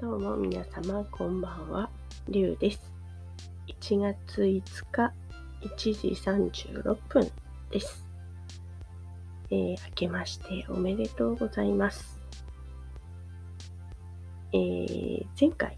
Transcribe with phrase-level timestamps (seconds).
[0.00, 1.90] どうも皆様こんばんは、
[2.26, 2.80] りゅうです。
[3.66, 5.12] 1月5日
[5.60, 7.30] 1時36分
[7.70, 8.02] です。
[9.50, 12.18] えー、明けましておめでとうございます。
[14.54, 15.76] えー、前回、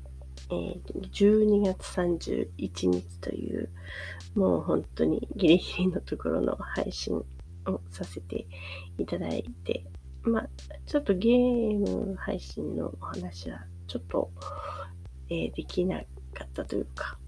[0.51, 3.71] えー、12月31日という、
[4.37, 7.17] もう本当にギリギリのところの配信
[7.67, 8.47] をさせて
[8.99, 9.85] いただいて
[10.25, 10.49] まあ、
[10.87, 14.31] ちょっとゲーム配信のお話はちょっと、
[15.29, 16.01] えー、できな
[16.33, 17.19] かったというか、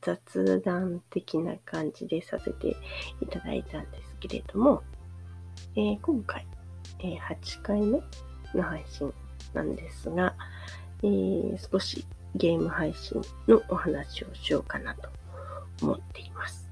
[0.00, 2.76] 雑談的な感じでさせて
[3.20, 4.84] いただいたんですけれども、
[5.74, 6.46] えー、今回、
[7.00, 8.00] えー、8回目
[8.54, 9.12] の配信
[9.54, 10.36] なんですが、
[11.02, 15.08] えー、少しゲーム配信のお話をしようかなと
[15.82, 16.70] 思っています。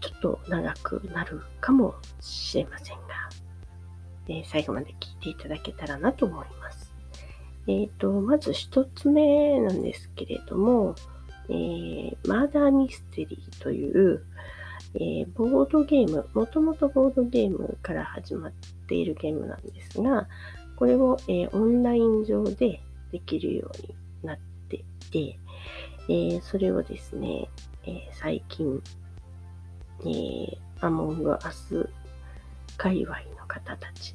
[0.00, 3.28] ちょっと長くなるかもしれませんが、
[4.28, 6.75] え最後まで聞いていただけたらなと思います。
[7.68, 10.94] えっ、ー、と、まず一つ目なんですけれども、
[11.48, 14.24] えー、マーダーミステリーという、
[14.94, 18.52] えー、ボードゲーム、もともとボードゲームから始まっ
[18.88, 20.28] ているゲームなんですが、
[20.76, 25.38] これを、えオンライン上でできるようになっていて、
[26.08, 27.48] えそれをですね、
[27.86, 28.82] え最近、
[30.04, 31.88] えアモングアス
[32.76, 34.14] 界隈の方たち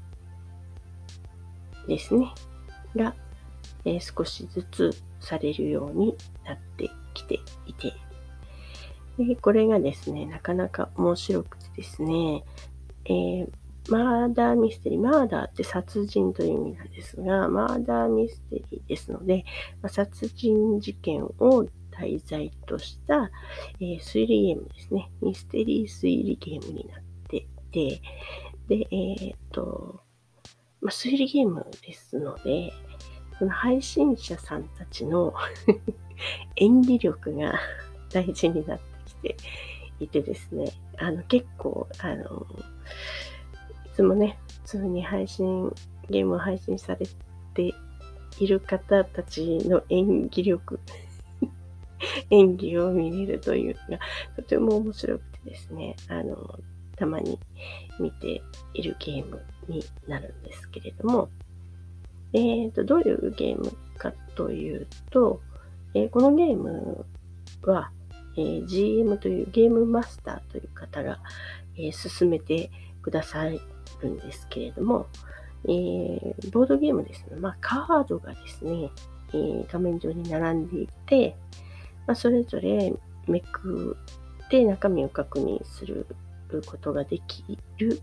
[1.88, 2.32] ですね、
[2.96, 3.16] が、
[3.86, 6.16] え、少しずつされるように
[6.46, 7.94] なってきていて、
[9.18, 12.44] でこれがですね、なかなか面白くてですね、
[13.06, 13.50] えー、
[13.90, 19.46] マーダーミステリー、マーダーって殺人という意味なんですが、マーダーミステリーですので、
[19.82, 23.32] ま、殺人事件を題材とした、
[23.80, 25.12] えー、推理ゲームですね。
[25.22, 28.02] ミステリー推理ゲームになっていて、
[28.68, 30.02] で、えー、っと、
[30.82, 32.72] ま、推理ゲームですので、
[33.42, 35.34] その配信者さんたちの
[36.58, 37.59] 演技力が
[38.13, 39.38] 大事になってきて
[40.00, 42.46] いてですね、あの結構、あの、
[43.88, 45.74] いつもね、普通に配信、
[46.07, 47.07] ゲームを配信され
[47.56, 47.74] て
[48.40, 50.80] いる方たちの演技力
[52.30, 54.03] 演技を見れるというのが
[54.35, 56.59] とても面白くてですね、あの、
[56.96, 57.40] たまに
[58.00, 58.44] 見て
[58.75, 61.31] いるゲームになるんですけれども、
[62.34, 65.42] えーと、どういうゲームかというと、
[65.94, 67.06] えー、このゲーム
[67.64, 67.92] は、
[68.38, 71.19] えー、GM というゲームマスターという方が、
[71.75, 72.72] えー、進めて
[73.02, 73.59] くださる
[74.09, 75.08] んですけれども、
[75.66, 77.38] えー、ボードゲームですね。
[77.38, 78.90] まあ、カードがですね、
[79.34, 81.36] えー、画面上に並んでいて、
[82.08, 82.94] まあ、それぞれ
[83.28, 83.98] めく
[84.46, 86.08] って中身を確認する
[86.66, 88.02] ことができる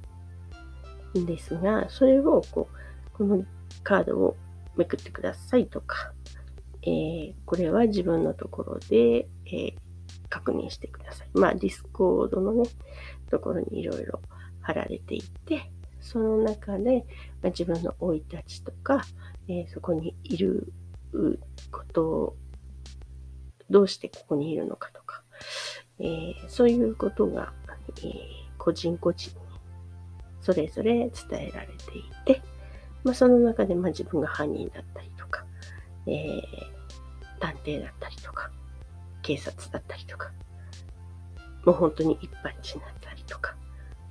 [1.18, 3.44] んですが、それをこう、この
[3.88, 4.36] カードを
[4.76, 6.12] めくってくださいとか、
[6.82, 9.74] えー、これは自分のところで、えー、
[10.28, 11.28] 確認してください。
[11.32, 12.64] まあ、 Discord のね、
[13.30, 14.20] ところにいろいろ
[14.60, 17.06] 貼られていて、その中で、
[17.42, 19.02] まあ、自分の生い立ちとか、
[19.48, 20.70] えー、そこにいる
[21.72, 22.36] ことを、
[23.70, 25.22] どうしてここにいるのかとか、
[25.98, 27.52] えー、そういうことが、
[27.98, 29.36] えー個人個人に
[30.42, 32.42] それぞれ伝えられていて、
[33.04, 35.44] まあ、その中でまあ自分が犯人だったりとか、
[36.06, 36.40] えー、
[37.40, 38.50] 探偵だったりとか、
[39.22, 40.32] 警察だったりとか、
[41.64, 43.54] もう本当に一般人だったりとか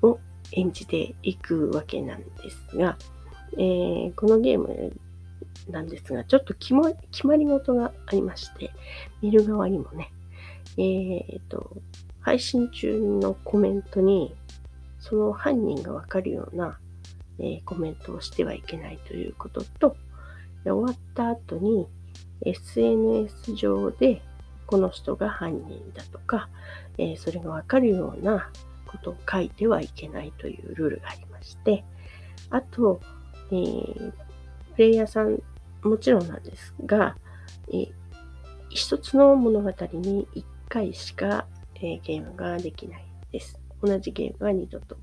[0.01, 0.19] を
[0.51, 2.97] 演じていくわけなんですが、
[3.53, 4.93] えー、このゲーム
[5.69, 8.71] なんですが、ちょっと決ま決まり事がありまして、
[9.21, 10.11] 見る側にもね、
[10.77, 11.77] えー、と、
[12.19, 14.35] 配信中のコメントに、
[14.99, 16.79] その犯人がわかるような、
[17.39, 19.95] え、コメントをしてはいけないということと、
[20.63, 21.87] 終わった後に
[22.41, 24.21] SNS 上で
[24.65, 26.49] この人が犯人だとか、
[26.97, 28.49] え、それがわかるような
[28.85, 31.83] ことを書いてはいけないというルールがありまして、
[32.49, 32.99] あと、
[33.51, 34.11] えー、
[34.75, 35.41] プレイヤーさん
[35.83, 37.15] もちろんなんですが、
[37.69, 37.91] えー、
[38.69, 41.45] 一つの物語に一回しか
[41.81, 43.59] えゲームができないです。
[43.81, 44.97] 同じゲームは二度と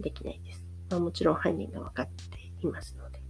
[0.00, 0.65] できないです。
[0.90, 3.20] まあ、もちろん犯人が分かっていますので。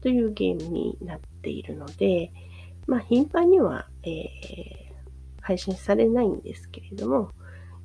[0.00, 2.32] というゲームになっているので、
[2.86, 4.22] まあ、頻繁には、えー、
[5.40, 7.30] 配信されないんですけれども、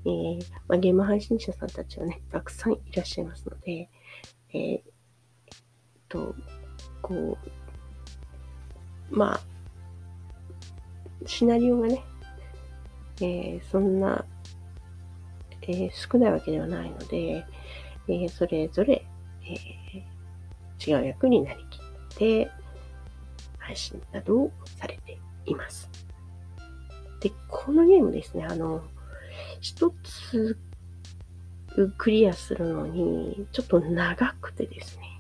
[0.06, 3.90] えー、まあ、ゲーム配信者さんたちはね、たくさんいらっしゃいますので、
[4.54, 4.82] えー、
[6.10, 6.34] と、
[7.02, 7.38] こ
[9.12, 9.40] う、まあ、
[11.26, 12.04] シナリオがね、
[13.22, 14.26] えー、そんな、
[15.62, 17.46] えー、少ないわけではないので、
[18.08, 19.06] えー、それぞれ、
[19.44, 20.04] え
[20.86, 22.50] 違う役になりきって、
[23.58, 25.90] 配信などをされています。
[27.20, 28.84] で、このゲームですね、あの、
[29.60, 30.58] 一つ
[31.98, 35.20] クリアするのに、ちょっと長くてですね、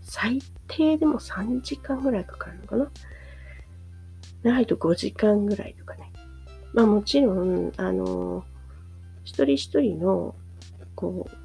[0.00, 2.90] 最低でも3時間ぐらいかかるのかな？
[4.42, 6.12] 長いと5時間ぐらいとかね。
[6.72, 8.44] まあもちろん、あの、
[9.24, 10.34] 一人一人の、
[10.94, 11.41] こう、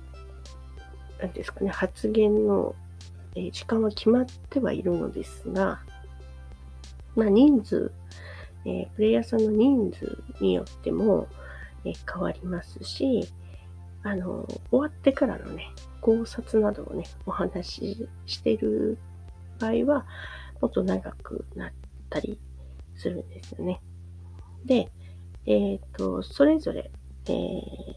[1.19, 2.75] なんですかね、発言の、
[3.51, 5.79] 時間は決まってはいるのですが、
[7.15, 7.91] まあ人数、
[8.65, 11.27] えー、プレイヤーさんの人数によっても、
[11.85, 13.29] えー、変わりますし、
[14.03, 15.67] あの、終わってからのね、
[16.01, 18.97] 考察などをね、お話ししてる
[19.59, 20.05] 場合は、
[20.61, 21.71] もっと長くなっ
[22.09, 22.39] たり
[22.95, 23.81] するんですよね。
[24.65, 24.89] で、
[25.45, 26.91] えっ、ー、と、それぞれ、
[27.27, 27.95] えー、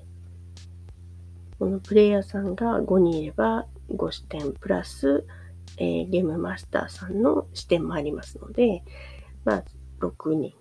[1.61, 5.27] このプレイヤーさんが5人いれば5視点プラス、
[5.77, 8.83] えー、ゲームマスターさんの視点もありますので、
[9.45, 9.65] まあ、
[10.01, 10.55] 6人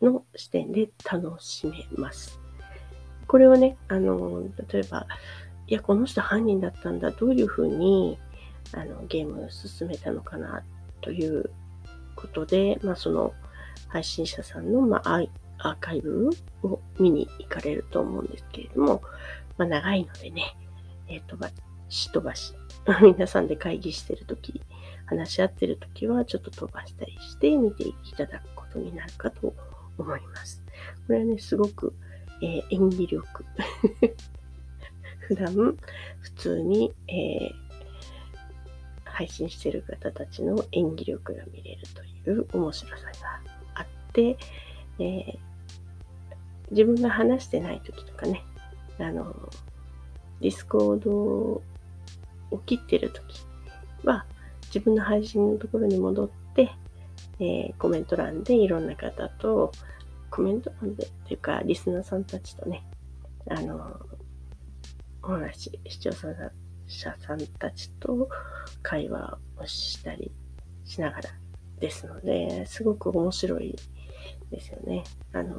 [0.00, 2.38] の視点で楽しめます。
[3.26, 5.08] これをね、あの、例えば、
[5.66, 8.16] いや、この人犯人だったんだ、どういうふうに
[8.72, 10.62] あのゲームを進めたのかな
[11.00, 11.50] という
[12.14, 13.32] ことで、まあ、その
[13.88, 15.20] 配信者さんの、まあ、
[15.58, 16.30] アーカイブ
[16.62, 19.02] を見に行かれると思うんですけれども、
[19.56, 20.56] まあ、長いのでね、
[21.08, 21.36] えっ、ー、と、
[21.88, 22.54] し飛ばし、
[23.02, 24.60] 皆さんで会議してるとき、
[25.06, 29.54] 話し合ってるときは、ちょっと飛ばしたりして見ていただくことになるかと
[29.98, 30.62] 思います。
[31.06, 31.94] これはね、すごく、
[32.42, 33.44] えー、演技力。
[35.20, 35.54] 普段、
[36.20, 37.54] 普通に、えー、
[39.04, 43.12] 配信してる方たちの演技力が見れるという面白さが
[43.74, 44.36] あって、
[44.98, 45.38] えー、
[46.70, 48.44] 自分が話してない時とかね、
[48.98, 49.50] あの、
[50.40, 51.62] Discord を
[52.66, 53.40] 切ってる時
[54.04, 54.26] は、
[54.66, 56.70] 自分の配信のところに戻って、
[57.40, 59.72] えー、コメント欄でいろんな方と、
[60.30, 62.84] コメント欄で、っていうか、リスナーさんたちとね、
[63.48, 64.00] あの、
[65.22, 66.10] お話、視聴
[66.86, 68.28] 者さんたちと
[68.82, 70.32] 会話をしたり
[70.84, 71.30] しながら
[71.78, 73.76] ですので、すごく面白い
[74.50, 75.04] ですよね。
[75.32, 75.56] あの、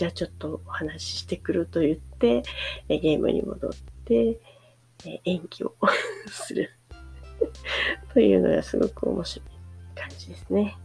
[0.00, 2.42] じゃあちょっとお話ししてくると言って、
[2.88, 3.70] えゲームに戻っ
[4.06, 4.40] て、
[5.04, 5.74] え演技を
[6.32, 6.70] する
[8.14, 9.48] というのがすごく面白い
[9.94, 10.78] 感じですね。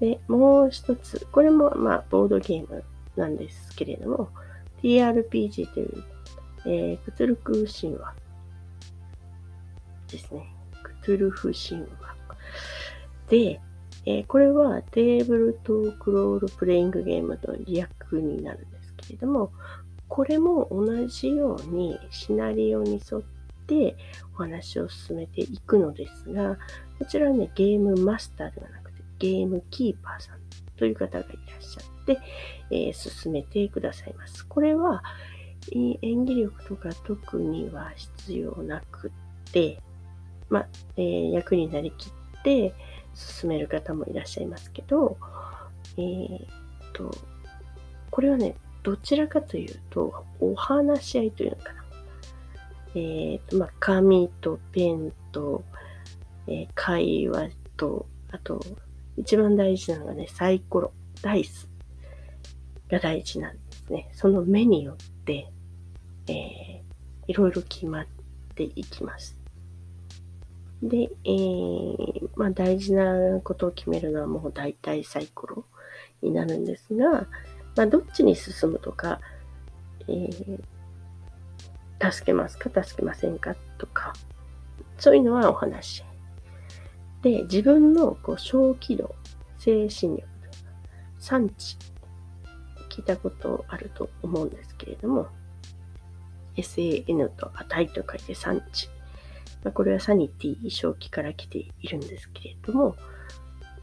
[0.00, 2.82] で、もう一つ、これもまあボードゲーム
[3.14, 4.30] なんですけれども、
[4.82, 6.02] TRPG という
[6.66, 8.14] えー、クトゥルク神話
[10.10, 10.52] ですね。
[10.82, 11.88] クトゥルフ神話。
[13.28, 13.60] で、
[14.06, 17.54] えー、これはテーブルトークロールプレイングゲームの
[18.10, 19.52] 略になるんですけれども、
[20.08, 23.22] これも同じようにシナリオに沿っ
[23.66, 23.96] て
[24.34, 26.58] お話を進めていくのですが、
[26.98, 30.38] こちらはね、ゲームマスターではなくて、ゲームキーパーさん
[30.76, 32.18] という方がいらっしゃって、
[32.70, 34.46] えー、進めてくださいます。
[34.46, 35.02] これは、
[35.72, 39.80] 演技力とか特には必要なくって、
[40.48, 42.74] まあ、えー、役になりきって
[43.14, 45.18] 進める方もいらっしゃいますけど、
[45.96, 46.48] えー、っ
[46.92, 47.14] と、
[48.10, 51.84] これはね、どちらかというと、お話し合いというのかな。
[52.94, 55.62] えー、と、まあ、紙とペンと、
[56.46, 58.60] えー、会話と、あと、
[59.16, 61.68] 一番大事なのがね、サイコロ、ダイス
[62.88, 64.08] が大事なんですね。
[64.12, 65.48] その目によって、
[66.26, 66.80] えー、
[67.28, 68.06] いろいろ決まっ
[68.54, 69.38] ていきます。
[70.82, 75.64] で、えー、まあ大事なことを決めるのはもう大体サイコロ
[76.22, 77.26] になるんですが、
[77.76, 79.20] まあどっちに進むとか、
[80.08, 80.60] えー、
[82.12, 84.12] 助けますか助けませんかとか、
[84.98, 86.04] そういうのはお話。
[87.22, 89.14] で、自分のこう小気度、
[89.58, 90.26] 精神力、
[91.18, 91.76] 産地、
[92.88, 95.28] 聞いたことあると思うんですけれども、
[96.56, 98.88] SAN と値と書いて産地。
[99.62, 102.96] まあ、これはサニティ、正気から来ているんですけれども、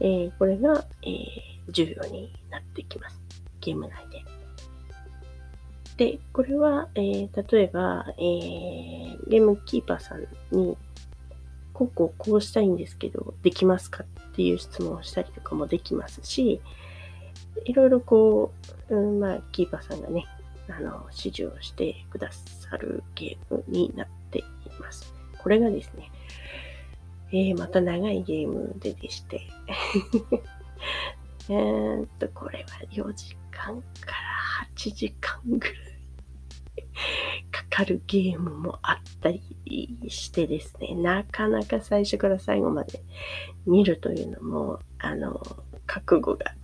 [0.00, 3.27] えー、これが、えー、重要になってきます。
[3.60, 4.24] ゲーム内で。
[6.12, 10.76] で、これは、えー、例えば、えー、ゲームキーパーさんに、
[11.72, 16.60] こうこうこうしたいんですけど、できますかっていう質問をしたりとかもできますし、
[17.64, 18.52] いろいろこ
[18.88, 20.24] う、うん、まあ、キーパーさんがね、
[20.68, 24.44] あの、指示をしてくださるゲームになってい
[24.80, 25.12] ます。
[25.38, 26.10] これがですね、
[27.30, 29.46] えー、また長いゲームででして
[31.50, 35.74] えっと、これは4時間から8時間ぐらい
[37.50, 39.42] かかるゲームもあったり
[40.08, 43.02] してですね、なかなか最初から最後まで
[43.66, 45.40] 見るというのも、あの、
[45.86, 46.54] 覚悟が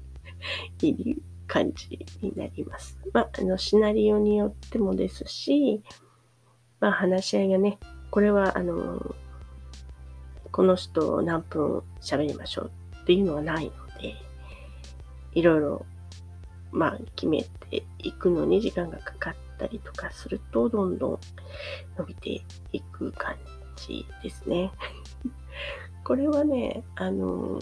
[0.82, 2.98] いる感じになります。
[3.12, 5.82] まあ、あの、シナリオによってもですし、
[6.80, 7.78] まあ、話し合いがね、
[8.10, 9.14] これは、あの、
[10.52, 12.70] この人何分喋りましょう
[13.02, 14.14] っていうのはないので、
[15.32, 15.86] いろいろ、
[16.70, 21.20] まあ、決めていくのに時間がかかったりとかすると、どんどん
[21.96, 23.36] 伸びていく感
[23.76, 24.70] じですね。
[26.04, 27.60] これはね、あの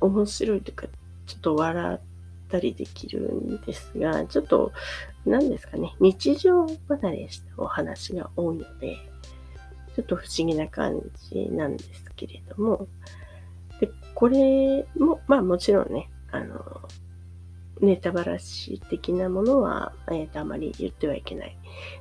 [0.00, 0.86] 面白いというか、
[1.26, 2.00] ちょっと笑っ
[2.48, 4.72] たりできるんですが、ちょっと、
[5.24, 8.96] 何ですかね、日常離れしたお話が多いので、
[9.94, 12.88] ちょっと不思議な感じなんですけれども、
[13.80, 16.88] で、これも、まあもちろんね、あの、
[17.80, 21.56] ネタバラシ的なものは、えー、とあまり言ってはいけない。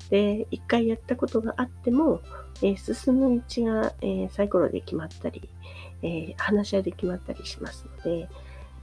[0.09, 2.21] で、一回やったことがあっても、
[2.61, 5.49] えー、進む道が、えー、サイコロで決まったり、
[6.03, 8.29] え、話し合いで決まったりしますので、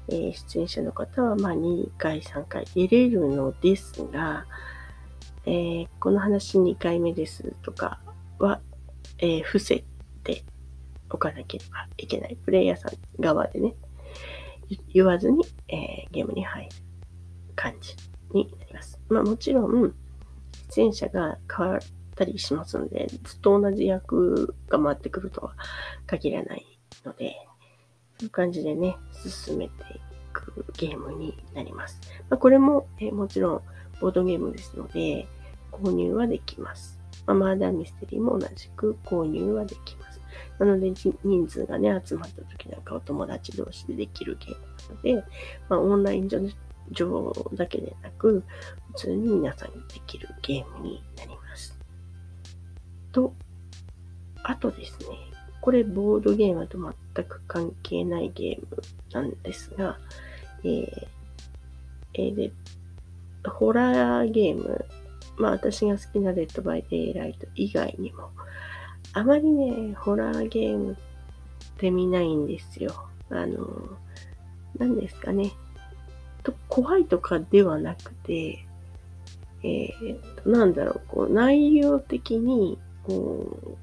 [0.08, 4.46] え、出演者の方は、まあ、2回、3回出れるのですが、
[5.46, 8.00] え、この話2回目ですとか
[8.38, 8.60] は、
[9.18, 9.84] え、伏せ
[10.22, 10.44] て
[11.10, 12.36] おかなければいけない。
[12.36, 13.74] プレイヤーさん側でね、
[14.92, 16.70] 言わずに、えー、ゲームに入る
[17.56, 17.94] 感じ
[18.32, 18.98] になります。
[19.08, 19.94] まあもちろん、
[20.70, 21.80] 出演者が変わっ
[22.14, 25.54] たりしますので、ずっと同じ役が回ってくるとは
[26.06, 27.36] 限らないので、
[28.18, 30.00] そういう感じでね、進めてい
[30.32, 32.00] くゲームになります。
[32.28, 33.62] まあ、これも、えー、もちろん
[34.00, 35.26] ボードゲームですので、
[35.72, 36.98] 購入はできます。
[37.26, 40.07] まあ、マーダーミステリーも同じく購入はできます。
[40.58, 45.28] なので、人数がね、集まった時なんかお友達同士でできるゲームなので、
[45.68, 46.40] まあ、オンライン上
[46.90, 48.42] 上だけでなく、
[48.94, 51.78] 普通に皆さんにできるゲームになります。
[53.12, 53.34] と、
[54.42, 55.06] あとですね、
[55.60, 59.98] これボードゲームと全く関係ないゲームなんですが、
[60.64, 61.06] えー、
[62.14, 62.52] えー、で、
[63.44, 64.84] ホラーゲーム
[65.38, 68.30] まあ私が好きなレッドバイデイライト以外にも、
[69.18, 70.96] あまりね、ホラーゲームっ
[71.76, 72.94] て見ないんですよ。
[73.30, 73.66] あの、
[74.78, 75.50] 何ですかね。
[76.44, 78.64] と怖いとかではなくて、
[79.64, 83.76] えー、と、なんだろう、こう、内容的に、こ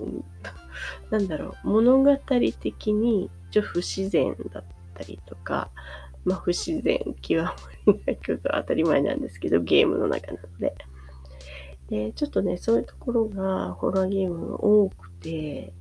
[0.00, 4.64] う、なんだろう、物語的に、ちょ不自然だっ
[4.94, 5.70] たりとか、
[6.24, 7.54] まあ、不自然極ま
[7.86, 10.74] りないことは当たり前なんですけど、ゲームの中なので。
[11.88, 15.72] で、ちょっとね、そういうところがホラーゲームが多くて、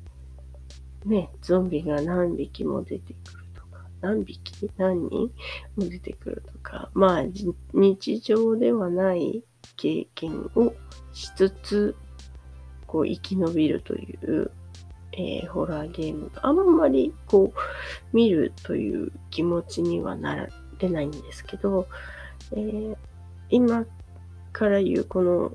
[1.05, 4.69] ね、ゾンビが何匹も出てくるとか、何匹？
[4.77, 5.31] 何人
[5.75, 7.23] も出てくるとか、まあ、
[7.73, 9.43] 日常ではない
[9.77, 10.73] 経験を
[11.13, 11.95] しつつ、
[12.87, 14.51] こう、生き延びるという
[15.13, 20.47] えー、ホラーゲームがあんまりこう見るという気持ちにはな
[20.79, 21.87] れないんですけど、
[22.53, 22.97] えー、
[23.49, 23.85] 今
[24.53, 25.51] から言うこの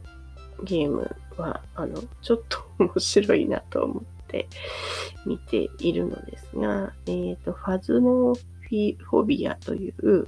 [0.63, 4.49] ゲームはあのちょっと面白いなと思って
[5.27, 10.27] 見ているのですが、えーと、ファズモフィフォビアという、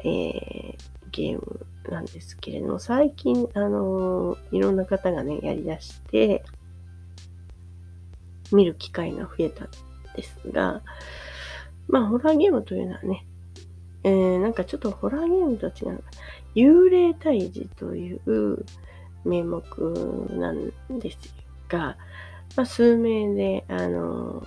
[0.00, 0.76] えー、
[1.10, 6.44] ゲームなんですけれども、最近、あのいろんな方がね、やりだして、
[8.52, 9.68] 見る機会が増えたん
[10.16, 10.82] ですが、
[11.86, 13.26] まあ、ホラーゲームというのはね、
[14.04, 16.10] えー、なんかちょっとホラーゲームと違うのかな。
[16.54, 18.64] 幽霊退治という
[19.24, 19.62] 名目
[20.30, 21.18] なんです
[21.68, 21.96] が、
[22.56, 24.46] まあ、数名で、あの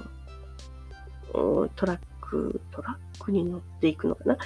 [1.33, 4.37] トラック、トラックに乗っていくのかな？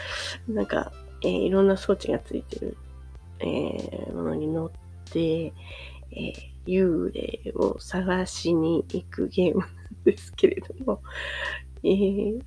[0.48, 0.92] なんか、
[1.24, 2.78] えー、いろんな装置がついてる、
[3.40, 4.72] えー、ものに乗っ
[5.12, 6.34] て、えー、
[6.66, 9.70] 幽霊を探しに行くゲームなん
[10.04, 11.02] ですけれども、
[11.84, 12.42] えー、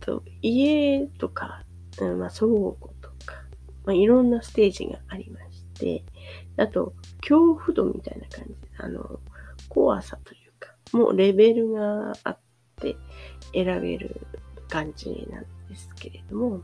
[0.00, 1.64] と、家とか、
[2.00, 3.42] まあ、倉庫とか、
[3.84, 6.04] まあ、いろんなステージがありまして、
[6.56, 9.20] あと、恐怖度みたいな感じ、あの、
[9.68, 12.38] 怖さというか、もうレベルがあっ
[12.80, 12.96] て
[13.54, 14.20] 選べる
[14.68, 16.62] 感じなんですけれども、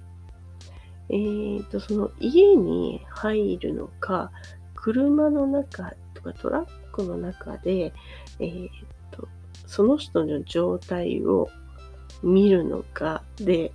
[1.08, 4.32] えっ、ー、と、その家に入るのか、
[4.74, 7.92] 車の中とかトラックの中で、
[8.40, 8.70] えー、っ
[9.10, 9.28] と、
[9.66, 11.48] その人の状態を
[12.22, 13.72] 見るのかで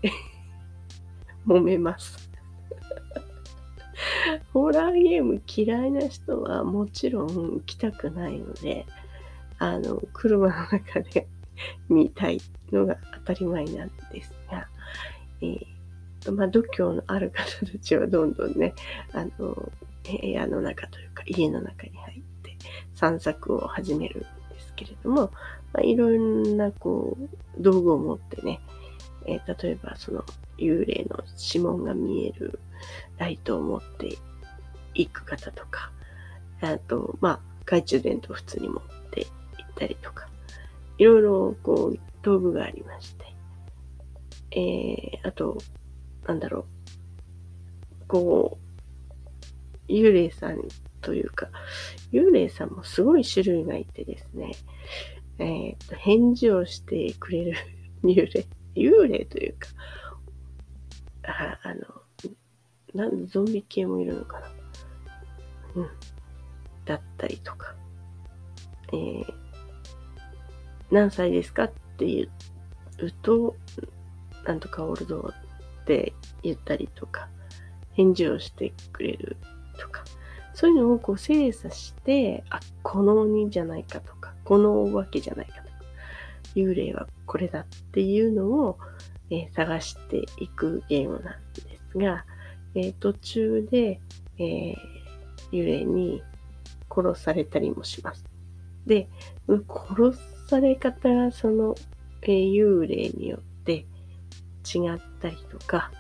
[1.48, 2.31] 揉めます。
[4.54, 8.86] ホラーゲーム嫌いな人はもちろん行きたくないので、
[9.58, 11.28] あの、車の中で
[11.90, 12.40] 見たい
[12.72, 14.68] のが当たり前なんですが、
[15.42, 18.74] えーまあ、度胸のある方たちはどんどんね、
[19.14, 19.72] あの、
[20.04, 22.58] 部屋の中というか家の中に入って
[22.96, 25.32] 散策を始めるんですけれども、
[25.74, 28.60] まあ、いろんなこう道具を持ってね、
[29.26, 30.26] えー、例えばその
[30.58, 31.24] 幽霊の
[31.54, 32.60] 指紋が見える
[33.22, 34.18] ライトを持って
[34.96, 35.92] いく方とか、
[36.60, 39.28] あと、まあ、懐中電灯普通に持って
[39.60, 40.28] 行ったりとか、
[40.98, 43.16] いろいろこう道具がありまし
[44.50, 45.60] て、えー、あと、
[46.26, 46.66] なんだろ
[48.02, 48.58] う、こ
[49.88, 50.60] う、幽霊さん
[51.02, 51.48] というか、
[52.12, 54.54] 幽霊さんもすごい種類がいてですね、
[55.38, 57.58] えっ、ー、と、返事をしてくれる
[58.04, 59.68] 幽霊、幽霊というか、
[61.24, 62.01] ああの、
[62.94, 64.48] なんゾンビ系もいるのかな。
[65.76, 65.90] うん。
[66.86, 67.76] だったりとか、
[68.92, 69.26] えー、
[70.90, 72.28] 何歳ですかって言
[73.00, 73.56] うと、
[74.46, 77.30] なんとかオールドって言ったりとか、
[77.94, 79.38] 返事をしてくれる
[79.78, 80.04] とか、
[80.54, 85.70] そういうのをこう精査して、あ、この鬼じゃないかとか、このお化けじゃないかとか、
[86.56, 88.78] 幽霊はこれだっていうのを、
[89.30, 92.26] えー、探していくゲームなんですが、
[92.76, 94.00] えー、途中で、
[94.38, 94.76] えー、
[95.52, 96.22] 幽霊に
[96.94, 98.26] 殺されたりもします。
[98.86, 99.10] で、
[99.48, 101.76] 殺され方がその、
[102.24, 103.86] えー、幽霊によって
[104.66, 105.92] 違ったりとか、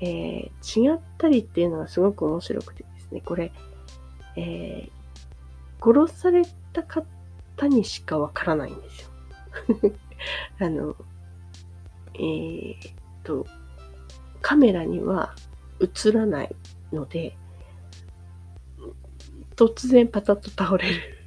[0.00, 3.52] えー、違ったりっていうのがすごく面白くてですね、これ、
[4.36, 6.42] えー、殺され
[6.72, 7.04] た方
[7.68, 9.08] にしかわからないんですよ。
[10.60, 10.96] あの、
[12.14, 12.76] えー、
[13.24, 13.46] と、
[14.40, 15.34] カメラには
[15.80, 16.54] 映らない
[16.92, 17.36] ので、
[19.56, 21.18] 突然パタッと倒れる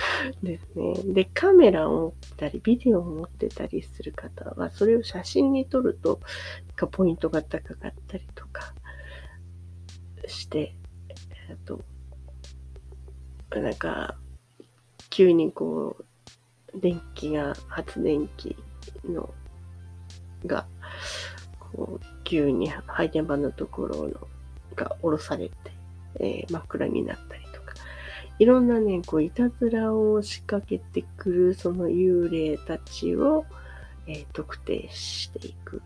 [0.42, 0.94] ですね。
[1.12, 6.20] で、カメラを持ってたり、ビデオを持ってたりする方は、それを写真に撮ると、
[6.92, 8.74] ポイントが高かったりとか
[10.26, 10.74] して、
[11.48, 11.80] えっと、
[13.50, 14.16] なんか、
[15.10, 18.56] 急にこう、電気が、発電機
[19.04, 19.34] の、
[20.46, 20.66] が、
[22.24, 24.10] 急に配電盤のところの
[24.76, 25.54] が下ろされて、
[26.20, 27.74] えー、真っ暗になったりとか、
[28.38, 33.44] いろんなね、こう、いたずらを仕掛けてくる、その幽霊たちを、
[34.06, 35.82] えー、特定していく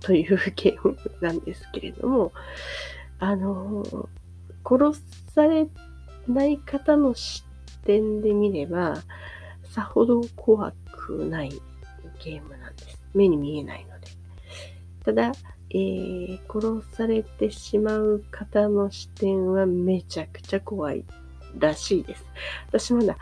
[0.00, 2.32] というゲームなんですけれども、
[3.18, 4.06] あのー、
[4.64, 5.00] 殺
[5.34, 5.66] され
[6.28, 7.44] ない方の視
[7.84, 9.02] 点で見れば、
[9.70, 11.50] さほど怖くない
[12.22, 13.02] ゲームなんです。
[13.14, 13.91] 目に見えないの。
[15.04, 15.32] ただ、
[15.70, 21.04] えー、殺されてしまう方の視点はめちゃくちゃ怖い
[21.58, 22.24] らしいです。
[22.68, 23.16] 私まだ、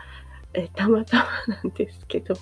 [0.53, 1.17] えー、たまた
[1.47, 2.35] まなんですけど、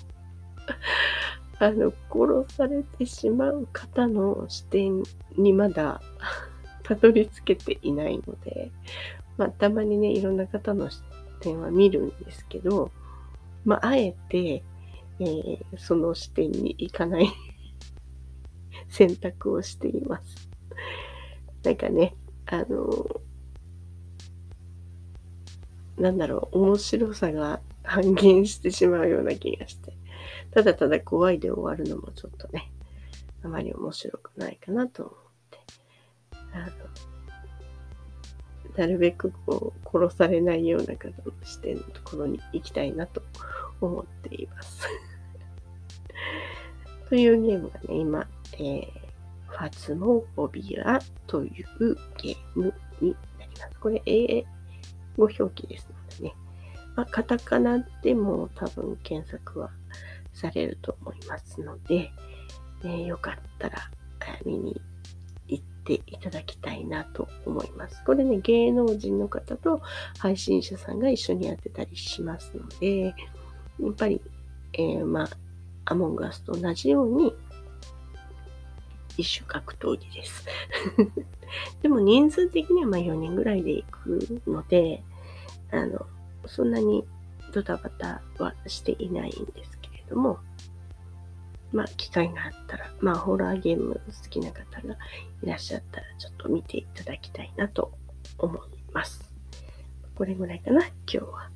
[1.58, 5.02] あの、殺されてしまう方の視点
[5.36, 6.00] にまだ
[6.82, 8.70] たどり着けていないので、
[9.36, 11.02] まあ、たまにね、いろんな方の視
[11.40, 12.90] 点は見るんですけど、
[13.64, 14.62] まあ、あえて、
[15.20, 17.28] えー、その視点に行かない。
[18.90, 20.50] 選択をしています。
[21.64, 22.14] なんかね、
[22.46, 23.20] あの、
[25.96, 29.92] なんだろう、面白さが半減してしまうような気がして、
[30.50, 32.72] ただただ怖いで終わるのもちょっとね、
[33.42, 35.14] あまり面白くないかなと思っ
[35.50, 35.58] て、
[36.52, 36.66] あの、
[38.76, 43.22] なるべくこう、殺されないような方の視点のところに行きたいなと
[43.80, 44.88] 思っています。
[47.08, 48.86] というゲームがね、今、えー、
[49.48, 51.48] ファツモフォビアとい
[51.80, 53.80] うゲームになります。
[53.80, 54.44] これ、英
[55.16, 56.34] 語表記ですのでね。
[56.96, 59.70] まあ、カタカナでも多分検索は
[60.32, 62.10] されると思いますので、
[62.82, 63.90] ね、よかったら
[64.44, 64.80] 見に
[65.48, 68.02] 行っていただきたいなと思います。
[68.04, 69.82] これね、芸能人の方と
[70.18, 73.14] 配信者さんが一緒にやってたりしますので、やっ
[73.94, 74.20] ぱり、
[74.74, 75.28] えー、まあ、
[75.86, 77.34] アモンガスと同じように、
[79.20, 80.46] 一種格闘技です。
[81.82, 85.02] でも人数的にはま4人ぐらいで行くので、
[85.70, 86.06] あの、
[86.46, 87.04] そんなに
[87.52, 90.38] ドタバタはしていないんですけれども、
[91.72, 94.96] まあ、機会があったら、まあ、ホラーゲーム好きな方が
[95.42, 97.92] いらっしゃったら、ちょっと見ていただきたいなと
[98.38, 99.32] 思います。
[100.16, 101.50] これぐらいかな、今日は。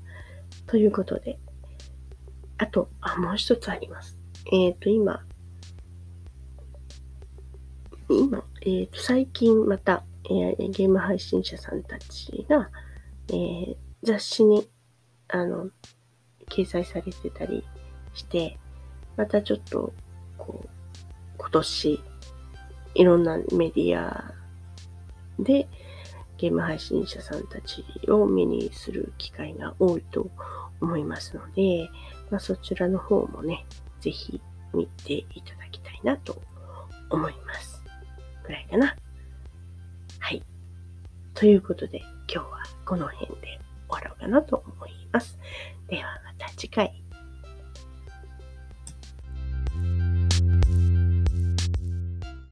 [0.67, 1.39] ということで、
[2.59, 4.17] あと、あ、もう一つあります。
[4.53, 5.25] えっ、ー、と、今、
[8.19, 12.71] 今、えー、と最近また、えー、ゲーム配信者さんたちが、
[13.29, 14.69] えー、雑誌に
[15.29, 15.71] あの
[16.49, 17.65] 掲載されてたり
[18.15, 18.59] して、
[19.17, 19.93] またちょっと、
[20.39, 20.69] こう、
[21.39, 22.01] 今年、
[22.95, 24.35] いろんなメディア
[25.39, 25.69] で
[26.39, 30.31] ゲーム配信者さんたちを目にする機会が多いと
[30.81, 31.89] 思いますので、
[32.31, 33.67] まあ、そちらの方もね、
[34.01, 34.41] ぜひ
[34.73, 36.41] 見ていただきたいなと
[37.11, 37.74] 思います。
[38.45, 38.97] ぐらいかな。
[40.21, 40.43] はい。
[41.35, 41.99] ということで、
[42.33, 45.39] 今日はこの辺で終わろうかなと思います。
[45.89, 47.04] ではまた次回。